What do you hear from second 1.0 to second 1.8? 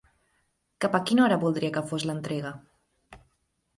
quina hora voldria